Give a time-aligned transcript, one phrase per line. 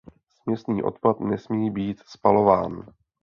[0.41, 2.85] Směsný odpad nesmí být spalován.